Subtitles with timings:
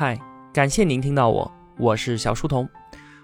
[0.00, 0.16] 嗨，
[0.52, 2.68] 感谢您听到我，我是小书童。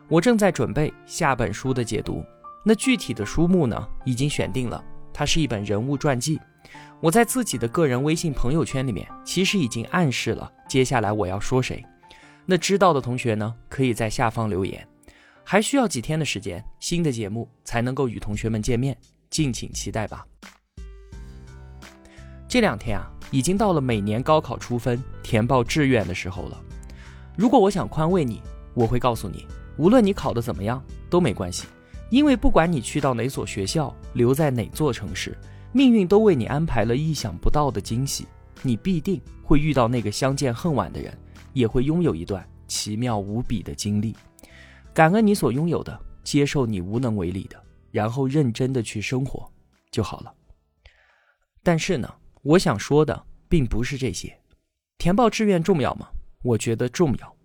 [0.08, 2.20] 我正在准备下本书的解读，
[2.64, 6.36] 那具体的书目呢，已经选定了，它是一本人物传记。
[7.00, 11.80] 我在自己的个人微信朋友圈里面，其实已经暗示了接下来我要说谁。
[12.44, 14.84] 那知道的同学呢，可以在下方留言。
[15.44, 18.98] 还需要几天的时间，新的节目才能够与同学们见面，
[19.30, 20.26] 敬请期待吧。
[22.48, 26.60] 这两天啊，已经到了每年高考出分、填报志愿的时候了。
[27.36, 28.40] 如果我想宽慰你，
[28.74, 31.66] 我会告诉你，无论你考得怎么样都没关系，
[32.10, 35.36] 因为不管你去到哪所学校，留在哪座城市，
[35.72, 38.26] 命运都为你安排了意想不到的惊喜。
[38.62, 41.12] 你必定会遇到那个相见恨晚的人，
[41.52, 44.16] 也会拥有一段奇妙无比的经历。
[44.94, 49.50] 感恩你所拥有的，接受你无能为力的，然后认真的去生活
[49.90, 50.32] 就好了。
[51.62, 52.08] 但是呢？
[52.44, 54.38] 我想说的并不是这些，
[54.98, 56.10] 填报志愿重要吗？
[56.42, 57.36] 我觉得重要。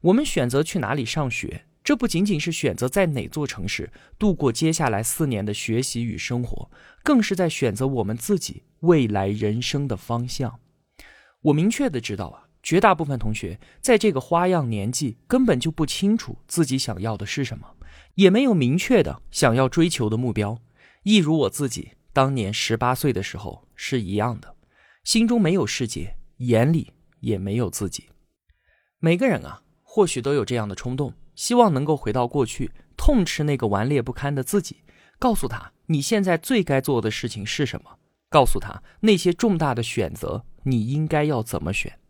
[0.00, 6.70] 我们选择去哪里上学，这不仅仅是选择在哪座城市度过接下来四年的学习与生活，
[7.02, 10.58] 更是在选择我们自己未来人生的方向。
[11.42, 17.74] 我明确的知道啊，绝大部分同学在这个花样年纪根本就不清楚自己想要的是什么，
[18.14, 20.58] 也没有明确的想要追求的目标，
[21.02, 21.90] 一如我自己。
[22.16, 24.56] 当年十八岁的时候是一样的，
[25.04, 28.08] 心中没有世界，眼里也没有自己。
[28.98, 34.76] 每个人啊，或许都有这样的冲动，希望能够回到过去，痛斥那个顽劣不堪的自己，
[35.18, 37.98] 告诉他你现在最该做的事情是什么，
[38.30, 42.00] 告诉他那些重大的选择你应该要怎么选。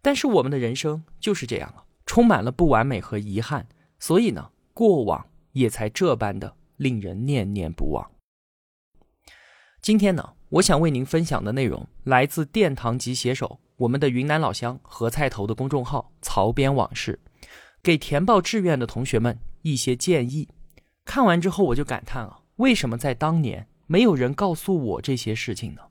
[0.00, 8.10] 但是我们的人生就是这样了，充满了不完美和遗憾，所以呢，过往也才这般的令人念念不忘。
[9.84, 17.20] 今天呢，我想为您分享的内容来自殿堂级写手我们的云南老乡何菜头的公众号“曹编往事”，
[17.84, 20.48] 给填报志愿的同学们一些建议。
[21.04, 25.82] 看完之后，我就感叹啊，为什么在当年没有人告诉我这些事情呢？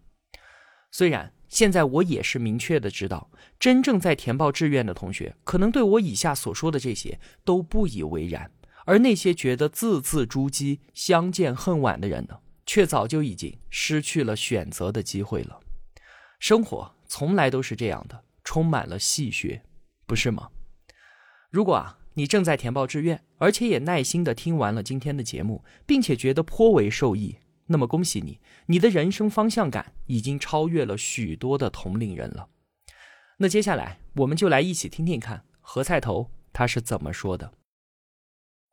[0.90, 3.30] 虽然现在我也是明确的知道，
[3.60, 8.50] 真正在填报志愿的同学，可能对我以下所说的这些都不以为然，
[8.86, 12.40] 而那些觉得字字珠玑、相见恨晚的人呢？
[12.66, 15.60] 却早就已经失去了选择的机会了。
[16.40, 19.62] 生活从来都是这样的，充满了戏谑，
[20.06, 20.50] 不是吗？
[21.50, 27.38] 如果啊，你正在填报志愿，而且也耐心的听完了今天的节目，并且觉得颇为受益，
[27.68, 32.50] 那么恭喜你，你的人生方向感已经超越了许多的同龄人了。
[33.38, 37.54] 那接下来，我们就来一起听听看何菜头他是怎么说的。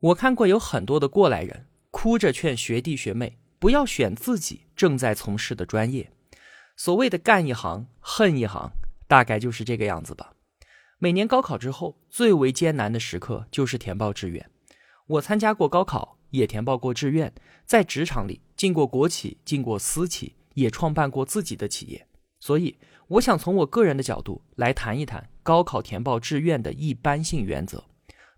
[0.01, 3.40] 我看过有很多的过来人哭着劝学弟学妹。
[3.61, 6.11] 不要选自己正在从事的专业，
[6.77, 8.73] 所谓的干一行恨一行，
[9.07, 10.33] 大概就是这个样子吧。
[10.99, 14.51] 每年高考之后，最为艰难的时刻就是填报志愿。
[15.07, 17.35] 我参加过高考，也填报过志愿，
[17.67, 22.07] 在职场里进过国企，进过私企，也创办过自己的企业。
[22.39, 22.79] 所以，
[23.09, 27.85] 我想从我个人的角度来谈一谈高考填报志愿的一般性原则，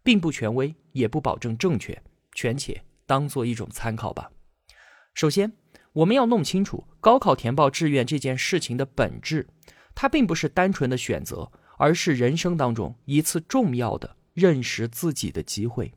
[0.02, 2.02] 并不权威，也不保证正确，
[2.34, 4.32] 权且当做一种参考吧。
[5.14, 5.52] 首先，
[5.92, 9.46] 我们要弄清楚高考填报志愿这件事情的本质，
[9.94, 15.92] 它并不是单纯的选择，而是人生当中一次重要的认识自己的机会。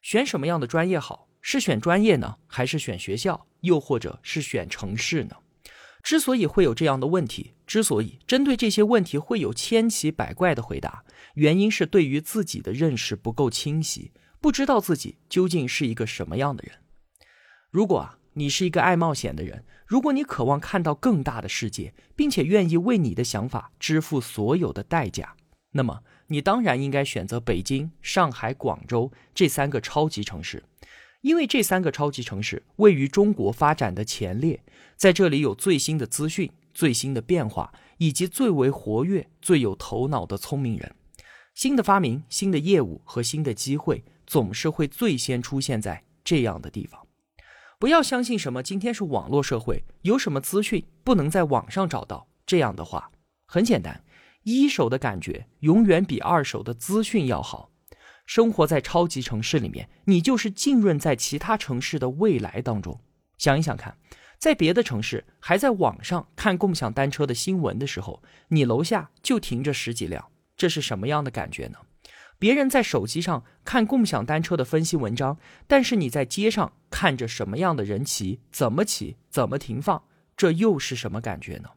[0.00, 1.28] 选什么样的专业好？
[1.42, 5.36] 是选专业呢，还是选学校，又或者是选城市呢？
[6.02, 16.78] 之所以会有这样的问题，之所以针对这些问题会有千奇百怪的回答，原因是对于自己的认识不够清晰，不知道自己究竟是一个什么样的人。
[17.70, 18.16] 如果啊。
[18.40, 25.36] 你是一个爱冒险的人，如果你渴望看到更大的世界，并且愿意为你的想法支付所有的代价，
[25.72, 30.64] 那么你当然应该选择北京、上海、广州这三个超级城市，
[31.20, 34.64] 因为这三个超级城市位于中国发展的前列，
[34.96, 40.94] 在这里有最新的资讯、最新的变化，以及最为活跃、最有头脑的聪明人。
[41.52, 46.98] 新的发明、新的业务和新的机会，总是会最先出现在这样的地方。
[47.80, 53.10] 不要相信什么今天是网络社会，有什么资讯不能在网上找到这样的话。
[53.46, 54.04] 很简单，
[54.42, 57.70] 一手的感觉永远比二手的资讯要好。
[58.26, 63.00] 生活在超级城市里面，你就是浸润在其他城市的未来当中。
[63.38, 63.96] 想一想看，
[64.36, 70.22] 在别的城市还在网上看共享单车的新闻的时候，你楼下就停着十几辆，
[70.54, 71.78] 这是什么样的感觉呢？
[72.40, 80.02] 别人在手机上看共享单车的分析文章，但是你在街上看着什么样的人骑，怎么骑，怎么停放，
[80.38, 81.68] 这又是什么感觉呢？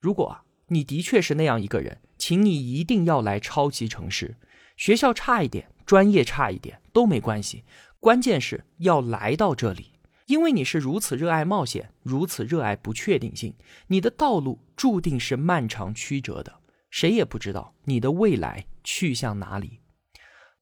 [0.00, 0.38] 如果
[0.68, 4.36] 你的确是那样一个人，请你一定要来超级城市。
[4.78, 7.62] 学校差一点，专业差一点都没关系，
[8.00, 9.92] 关键是要来到这里，
[10.24, 13.54] 因为你是如此热爱冒险，如此热爱不确定性，
[13.88, 19.80] 你的道路注定是漫长曲折的，谁也不知道你的未来去向哪里。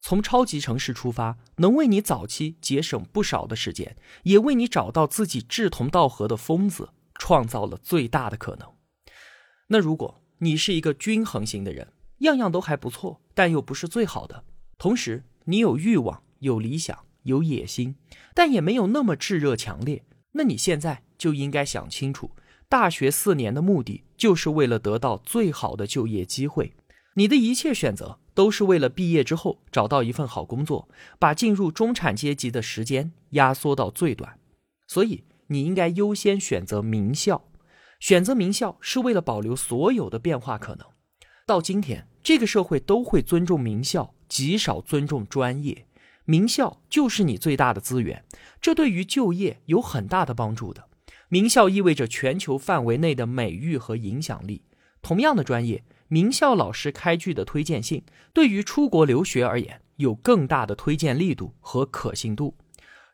[0.01, 6.89] 从超级城市出发，能为你早期节省不少的时间，也为你找到自己志同道合的疯子
[7.19, 8.67] 创造了最大的可能。
[9.67, 14.43] 那如果你是一个均衡型的人，样样都还不错，但又不是最好的，
[14.77, 17.95] 同时你有欲望、有理想、有野心，
[18.33, 22.29] 但也没有那么炙热强烈，那你现在就应该想清楚，
[22.69, 26.75] 大学四年的目的就是为了得到最好的就业机会，
[27.15, 28.19] 你的一切选择。
[28.35, 34.37] 都是为了毕业之后找到一份好工作，把进入中产阶级的时间压缩到最短。
[34.89, 37.47] 所以你应该优先选择名校。
[38.01, 40.85] 选择名校是为了保留所有的变化可能。
[41.47, 45.87] 到今天，这个社会都会尊重名校，极少尊重专业。
[46.25, 48.25] 名校就是你最大的资源，
[48.59, 50.89] 这对于就业有很大的帮助的。
[51.29, 54.65] 名校意味着全球范围内的美誉和影响力。
[55.01, 55.85] 同样的专业。
[56.07, 58.03] 名校老师开具的推荐信，
[58.33, 62.55] 对于出国留学而言，有更大的推荐力度和可信度。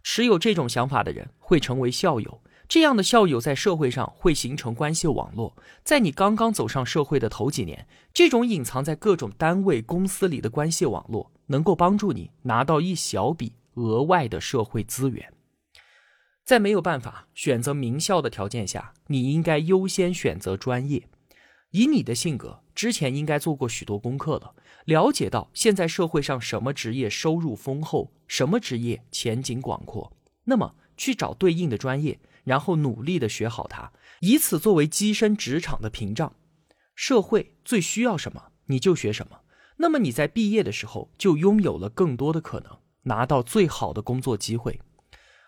[0.04, 5.56] 持有这种想法的人会成为校友，这样的校友在社会上会形成关系网络。
[5.84, 15.32] 在你刚刚走上社会的头几年，这种隐藏在各种单位、公司里的关系网络，能够帮助你拿到一小笔额外的社会资源。
[16.44, 21.08] 在没有办法选择名校的条件下，你应该优先选择专业。
[21.72, 24.54] 以你的性格，之前应该做过许多功课了，
[24.86, 30.12] 了解到现在社会上什么职业收入丰厚，什么职业前景广阔，
[30.44, 36.36] 那么去找对应的专业，然后努力的学好它，以此作为跻身职场的屏障。
[36.94, 39.40] 社会最需要什么，你就学什么。
[39.78, 44.80] 那么你在毕业的时候就拥有了更多的可能，拿到最好的工作机会。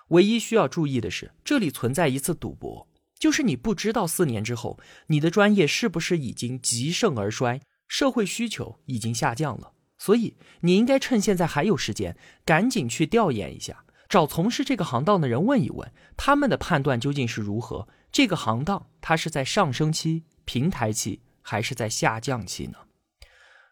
[0.07, 2.87] 唯一需要注意的是，这里存在一次赌博。
[3.23, 4.77] 就是你不知道四年之后
[5.07, 17.87] 你的专业是不是已经极盛而衰，社会需求已经下降了，所以你应该趁现在还有时间，赶紧去调研一下，找从事这个行当的人问一问，他们的判断究竟是如何？
[18.11, 22.79] 这个行当它是在上升期、平台期，还是在下降期呢？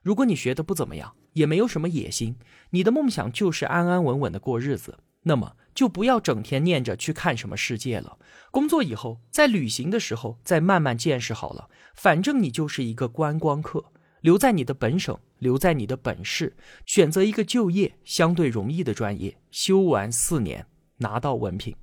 [0.02, 2.38] 如果你学的不怎么样，也没有什么野心，
[2.70, 5.56] 你的梦想就是安安稳稳的过日子，那么。
[5.74, 8.18] 就不要整天念着去看什么世界了。
[8.52, 11.70] 工作以后，在旅行的时候再慢慢见识好了。
[11.96, 13.86] 反正你就是一个观光客，
[14.20, 21.74] 留在你的本省，留在你的本市，选择一个就业相对容易的专业，修完四年拿到文凭。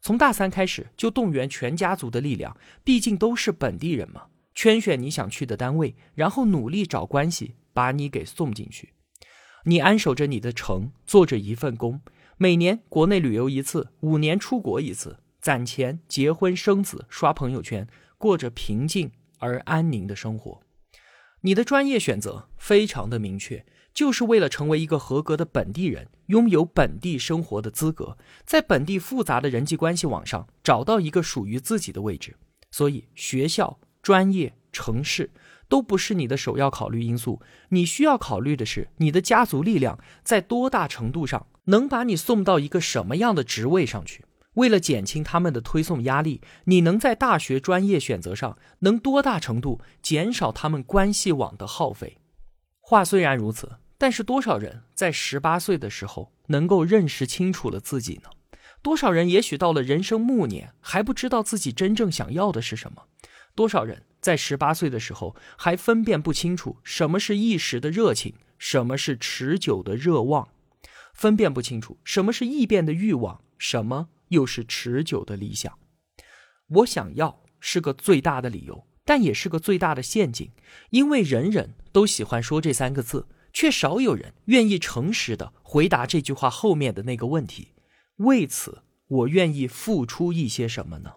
[0.00, 4.26] 从大三开始就动员全家族的力量，毕竟都是本地人嘛。
[4.54, 8.92] 圈选你想去的单位，然后努力找关系把你给送进去。
[9.64, 12.00] 你安守着你的城，做着一份工。
[12.38, 17.88] 每年国内旅游一次，五年出国一次，攒钱结婚生子，刷朋友圈，
[18.18, 20.60] 过着平静而安宁的生活。
[21.40, 32.36] 你的专业选择非常的明确，就是为了成为一个合格的本地人，拥有本地生活的资格，在本地复杂的人际关系网上找到一个属于自己的位置。
[32.70, 35.30] 所以，学校、专业、城市
[35.68, 37.40] 都不是你的首要考虑因素，
[37.70, 41.46] 你需要考虑的是你的家族力量在多大程度上。
[41.68, 44.24] 能把你送到一个什么样的职位上去？
[44.54, 52.18] 为了减轻他们的推送压力，你能在大学专业选择上能多大程度减少他们关系网的耗费？
[52.78, 58.30] 话虽然如此，但是多少人在十八岁的时候能够认识清楚了自己呢？
[58.80, 63.02] 多少人也许到了人生暮年还不知道自己真正想要的是什么？
[63.56, 70.48] 多少人在十八岁的时候还分辨不清楚什么是一时的热情，什么是持久的热望？
[71.14, 75.78] 分辨不清楚什么是易变的欲望，什么又是持久的理想。
[76.66, 80.50] 我想要是个最大的理由，但也是个最大的陷阱，
[80.90, 87.68] 因为人人都喜欢说这三个字，却少有人愿意诚实的回答这句话后面的那个问题。
[88.16, 91.12] 为此，我愿意付出一些什么呢？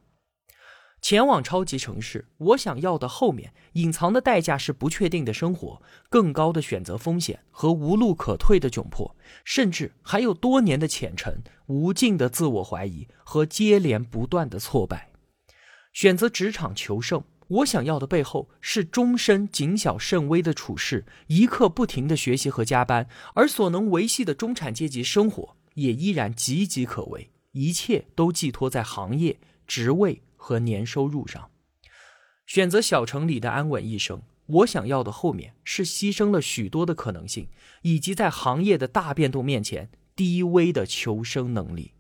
[1.02, 15.10] 前往超级城市，我想要的后面隐藏的代价是不确定的生活、更高的选择风险和无路可退的窘迫，甚至还有多年的浅沉、无尽的自我怀疑和接连不断的挫败。
[15.94, 30.22] 选择职场求胜，我想要的背后是终身谨小慎微的处事，一刻不停的学习和加班，而所能维系的中产阶级生活也依然岌岌可危，一切都寄托在行业职位。
[30.40, 31.52] 和年收入上，
[32.48, 37.50] 选择小城里的安稳一生，我想要的后面是牺牲了许多的可能性，
[37.84, 41.94] 以及在行业的大变动面前低微的求生能力。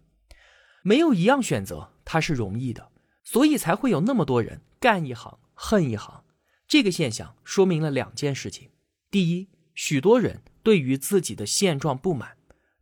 [0.81, 2.89] 没有一样选择它是容易的，
[3.24, 6.24] 所以才会有那么多人干一行恨一行。
[6.67, 8.69] 这个现象说明了两件事情：
[9.12, 12.29] 第一，许多人对于自己的现状不满；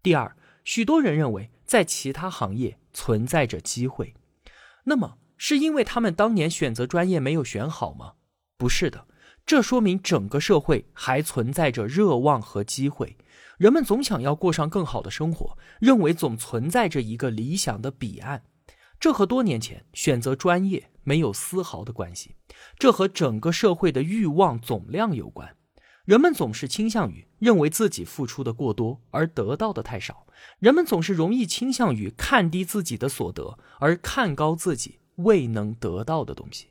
[0.04, 4.14] 第二，许多人认为在其他行业存在着机会。
[4.84, 8.14] 那么，是因为他们当年选择专业没有选好吗？
[8.58, 9.08] 不是的，
[9.46, 13.16] 这说明整个社会还存在着热望和机会。
[13.58, 18.44] 人们总想要过上更好的生活，认为总存在着一个理想的彼岸。
[19.00, 22.36] 这和多年前选择专业没有丝毫的关系，
[22.80, 25.56] 这和整个社会的欲望总量有关。
[26.06, 30.26] 人们总是倾向于认为自己付出的过多而得到的太少，
[30.60, 36.70] 人们总是容易倾向于看低自己的所得而看高自己未能得到的东西。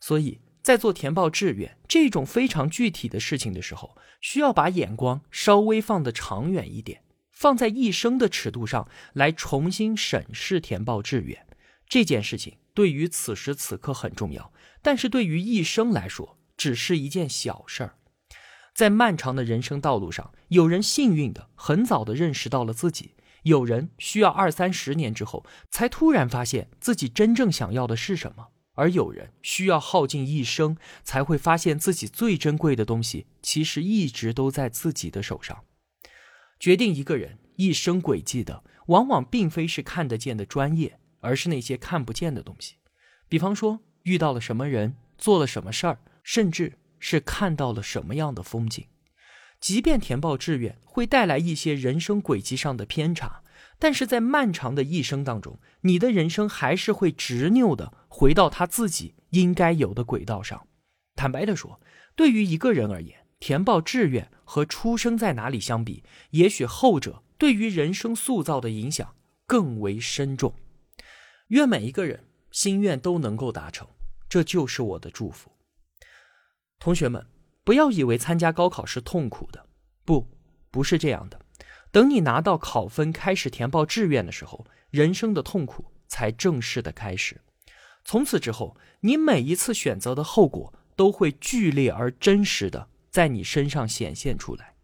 [0.00, 7.02] 所以在做填报志愿这种非常具体的事情的时候，需要把眼光稍微放得长远一点。
[7.30, 11.44] 放在一生的尺度上来重新审视填报志愿
[11.88, 17.96] 这件事情，对于此时此刻很重要，但是对于一生来说，只是一件小事儿。
[18.72, 35.64] 在漫长的人生道路上，有人幸运的很早的认识到了自己，有人需要二三十年之后才突然发现自己真正想要的是什么，而有人需要耗尽一生才会发现自己最珍贵的东西其实一直都在自己的手上。
[36.60, 42.76] 决定一个人一生轨迹的，往往并非是看得见的专业，而是那些看不见的东西。
[43.28, 48.86] 比方说，遇到了什么人，做了什么事儿，甚至是看到了什么样的风景。
[49.62, 53.42] 即便填报志愿会带来一些人生轨迹上的偏差，
[53.78, 60.66] 但是在漫长的一生当中，你的人生还是会执拗的回到他自己应该有的轨道上。
[61.14, 61.80] 坦白的说，
[62.16, 69.14] 对于一个人而言，填报志愿和出生在哪里相比，也许后者对于人生塑造的影响
[69.46, 70.52] 更为深重。
[71.48, 73.86] 愿每一个人心愿都能够达成，
[74.28, 75.52] 这就是我的祝福。
[76.80, 77.24] 同学们，
[77.64, 79.66] 不要以为参加高考是痛苦的，
[80.04, 80.28] 不，
[80.70, 81.40] 不是这样的。
[81.90, 87.40] 等你拿到考分，开始填报志愿的时候，人生的痛苦才正式的开始。
[88.04, 92.88] 从此之后，你每一次选择的后果都会剧烈而真实的。
[93.12, 94.74] 在你身上显现出来。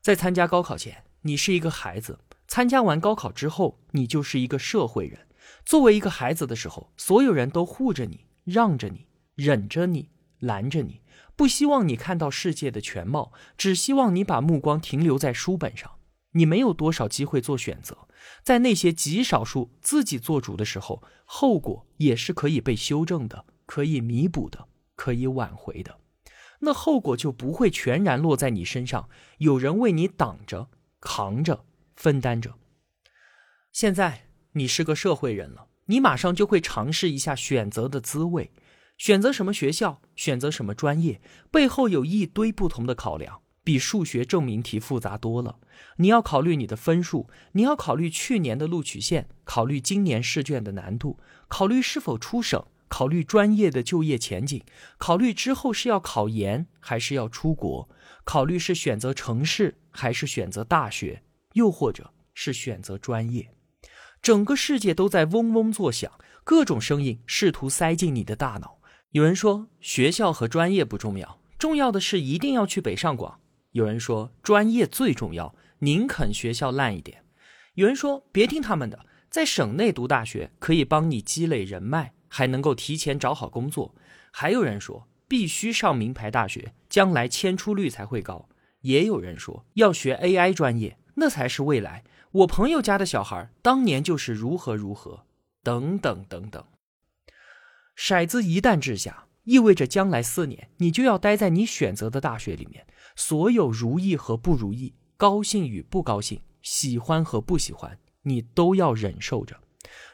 [0.00, 2.14] 在参加高考前，你是一个孩子；
[2.46, 5.26] 参加完高考之后，你就是一个社会人。
[5.64, 10.08] 作为一个孩子的时候，所有人都护着你、让着你、忍着你、
[10.42, 11.00] 拦着你，
[11.34, 15.90] 不希望你看到世界的全貌，只希望你把目光停留在书本上。
[16.32, 18.08] 你没有多少机会做选择，
[18.42, 25.98] 在那些极少数自己做主的时候，后果也是可以被修正的、可以弥补的、可以挽回的。
[26.60, 29.08] 那后果就不会全然落在你身上，
[29.38, 30.68] 有人为你挡着、
[31.00, 32.54] 扛着、分担着。
[33.70, 38.50] 现在你是个社会人了，你马上就会尝试一下选择的滋味。
[38.98, 41.20] 选择什么学校，选择什么专业，
[41.50, 45.58] 背后有一堆不同的考量，比数学证明题复杂多了。
[45.96, 51.18] 你要考虑你的分数，你要考虑去年的录取线，考虑今年试卷的难度，
[51.48, 52.64] 考虑是否出省。
[52.88, 54.62] 考虑专业的就业前景，
[54.98, 57.88] 考虑之后是要考研还是要出国，
[58.22, 61.22] 考虑是选择城市还是选择大学，
[61.54, 63.48] 又或者是选择专业。
[64.20, 66.12] 整个世界都在嗡嗡作响，
[66.44, 68.78] 各种声音试图塞进你的大脑。
[69.12, 73.40] 有人说学校和专业不重要，重要的是一定要去北上广。
[73.72, 77.22] 有人说专业最重要，宁肯学校烂一点。
[77.74, 82.14] 有人说别听他们的，在省内读大学可以帮你积累人脉。
[82.34, 83.94] 还能够提前找好工作，
[84.30, 88.48] 还有人说必须上名牌大学，将来迁出率才会高。
[88.80, 92.04] 也有人说要学 AI 专业，那才是未来。
[92.30, 95.26] 我朋友家的小孩当年就是如何如何，
[95.62, 96.64] 等等等等。
[98.02, 109.56] 骰子一旦掷下，意味着将来四年你就要待在你选择的大学里面，所有如意和不如意，高兴与不高兴，喜欢和不喜欢，你都要忍受着。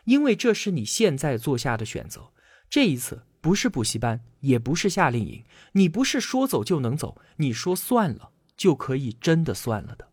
[0.05, 2.31] 因为这是你现在做下的选择，
[2.69, 5.43] 这一次不是补习班，也不是夏令营，
[5.73, 10.09] 你不是说走就能走，你说算了就可以真的算了的。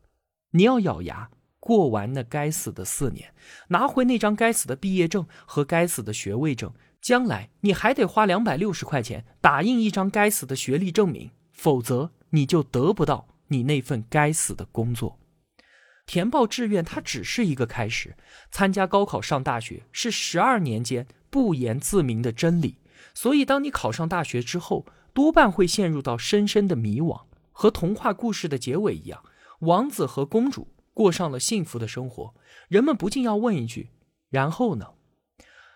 [0.52, 1.30] 你要咬牙
[1.60, 3.34] 过完那该死的四年，
[3.68, 6.74] 拿回那张该死的毕业证和该死的学位证，
[7.06, 15.20] 将来你还得花两百六十块钱打印一张该死的学历证明，否则你就得不到你那份该死的工作。
[16.08, 18.16] 填报志愿，它只是一个开始。
[18.50, 22.80] 参加高考上大学是十二年间不言自明的真理。
[23.14, 29.24] 所以当你考上大学之后，多半会陷入到深深的迷惘，和童话故事的结尾一样，
[29.60, 32.34] 王子和公主过上了幸福的生活。
[32.68, 33.92] 人们不禁要问一句：
[34.32, 34.88] 然后呢？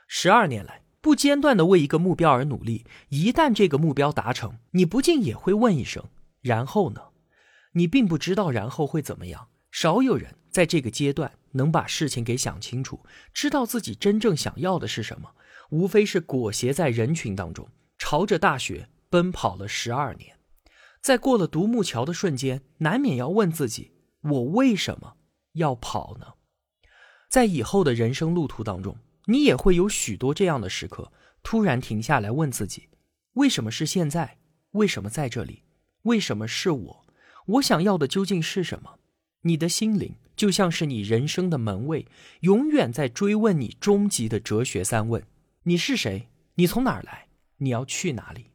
[0.08, 6.04] 十二年来不间断的为一个目标而努力，一旦这个目标达成，你不禁也会问一声：
[6.42, 7.02] 然后呢？
[7.74, 9.48] 你并不知道然后会怎么样。
[9.72, 13.00] 少有人在这个阶段能把事情给想清楚，
[13.34, 15.30] 知道自己真正想要的是什么。
[15.70, 20.36] 无非是裹挟在人群当中，朝着大学奔跑了十二年，
[21.00, 23.92] 在过了独木桥的瞬间，难免要问自己：
[24.22, 25.18] 我为什么
[25.54, 26.34] 要跑呢？
[27.30, 31.12] 在以后的人生路途当中，你也会有许多这样的时刻，
[31.44, 32.90] 突然停下来问自己：
[33.34, 34.38] 为什么是现在？
[34.72, 35.64] 为什么在这里？
[36.04, 37.06] 为什么是我？
[37.46, 39.00] 我想要的究竟是什么？
[39.42, 42.06] 你的心灵就像是你人生的门卫，
[42.42, 45.24] 永远在追问你终极的哲学三问：
[45.64, 46.30] 你是谁？
[46.56, 47.28] 你从哪儿来？
[47.58, 48.52] 你要去哪里？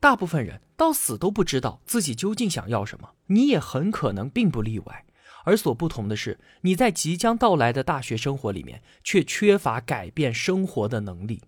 [0.00, 5.04] 大部分人到死都不知道自己究竟想要什么，你也很可能并不例外。
[5.44, 11.42] 而所不同的是，你在即将到来的大学生活里面，却缺乏改变生活的能力。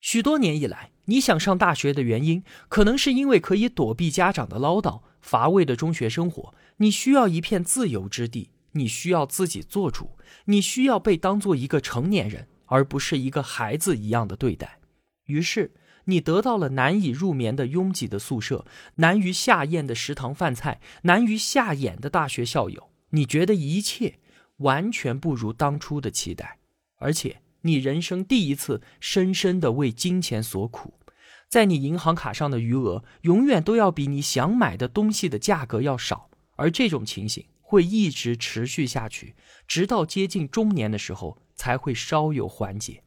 [0.00, 5.02] 许多年以来，你想上大学的原因，可能是因为可以躲避家长的唠叨。
[5.20, 14.80] 乏味的中学生活，你需要一片自由之地，你需要自己做主，你需要被当做一个成年人，而不是一个孩子一样的对待。
[15.26, 15.72] 于是，
[16.06, 22.91] 你得到了难以入眠的拥挤的宿舍，难于下咽的食堂饭菜，难于下眼的大学校友。
[23.12, 24.18] 你觉得一切
[24.58, 26.58] 完全不如当初的期待，
[26.96, 30.94] 而且你人生第一次深深的为金钱所苦。
[31.48, 39.34] 在你银行卡上的余额永远都要比你想买的东西的价格要少，而这种情形会一直持续下去，
[39.68, 43.02] 直到接近中年的时候才会稍有缓解。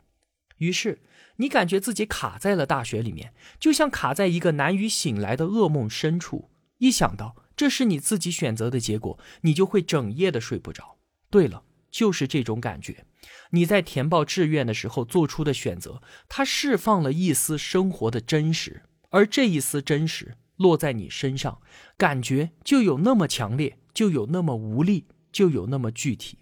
[0.60, 1.02] 于是
[1.38, 6.52] 你感觉自己卡在了大学里面，就像卡在一个难于醒来的噩梦深处。
[6.78, 10.98] 一想到这是你自己选择的结果，你就会整夜的睡不着。
[11.30, 11.64] 对了。
[11.92, 13.06] 就是这种感觉，
[13.52, 21.62] 你在填报志愿的时候做出的选择，它释放了一丝生活的真实，而这一丝真实落在你身上，
[21.96, 26.40] 感觉就有那么强烈，就有那么无力，就有那么具体。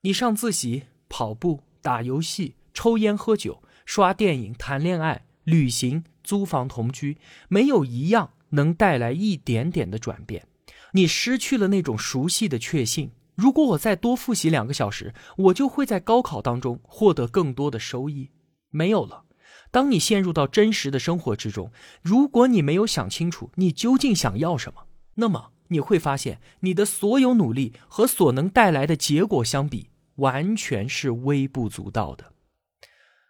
[0.00, 10.46] 你上自习、跑步、打游戏、抽烟、喝酒、刷电影、谈恋爱、旅行、租房同居，没有一样能带来一点点的转变。
[10.92, 13.10] 你失去了那种熟悉的确信。
[13.34, 18.30] 如果我再多复习两个小时，我就会在高考当中获得更多的收益。
[18.70, 19.24] 没有了。
[19.70, 32.32] 当你陷入到真实的生活之中，如果你没有想清楚你究竟想要什么，那么你会发现你的所有努力和所能带来的结果相比，完全是微不足道的。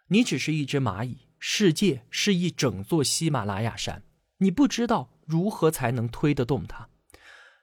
[0.07, 4.03] 你只是一只蚂蚁，世界是一整座喜马拉雅山，
[4.39, 6.89] 你不知道如何才能推得动它。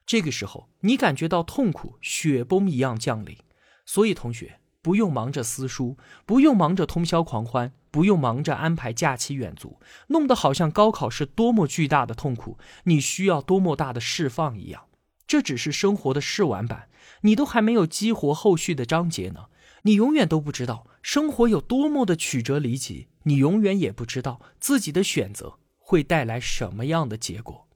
[0.07, 3.39] 这个时候，你感觉到痛苦雪崩一样降临，
[3.87, 14.85] 所以同学不用忙着撕书，不用忙着通宵狂欢，不用忙着安排假期远足，弄得好像高考是多么巨大的痛苦，你需要多么大的释放一样。
[15.27, 16.91] 这只是生活的试玩版，
[17.23, 19.47] 你都还没有激活后续的章节呢。
[19.85, 27.69] 你永远都不知道生活有多么的曲折离奇，你永远也不知道自己的选择会带来什么样的结果，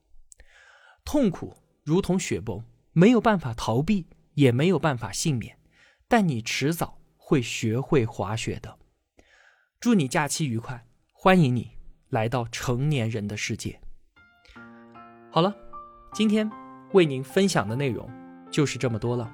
[1.04, 1.54] 痛苦。
[1.84, 5.58] 如同雪崩，没有办法逃避，也没有办法幸免，
[6.06, 8.78] 但你迟早会学会滑雪的。
[9.80, 11.72] 祝你假期愉快，欢迎你
[12.10, 13.80] 来到成年人的世界。
[15.30, 15.54] 好了，
[16.12, 16.50] 今天
[16.92, 18.06] 为您分享的内容
[18.50, 19.30] 就是这么多了。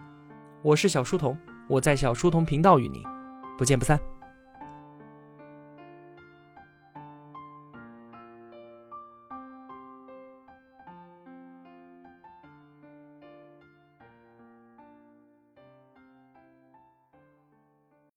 [0.63, 1.37] 我是小书童，
[1.69, 3.03] 我在小书童频道与您
[3.59, 4.13] 不见不散。